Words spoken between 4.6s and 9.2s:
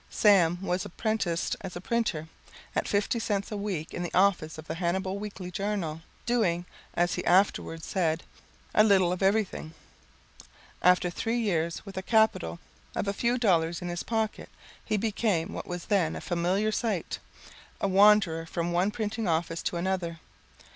The Hannibal Weekly Journal, doing as he afterward said, "a little